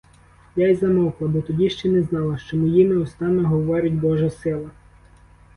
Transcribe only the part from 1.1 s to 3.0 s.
бо тоді ще не знала, що моїми